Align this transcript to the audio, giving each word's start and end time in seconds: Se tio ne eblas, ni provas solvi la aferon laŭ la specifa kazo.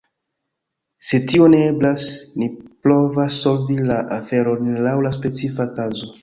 Se 1.09 1.17
tio 1.31 1.49
ne 1.53 1.59
eblas, 1.65 2.05
ni 2.43 2.47
provas 2.87 3.37
solvi 3.45 3.77
la 3.91 3.99
aferon 4.17 4.73
laŭ 4.87 4.97
la 5.09 5.13
specifa 5.21 5.69
kazo. 5.79 6.11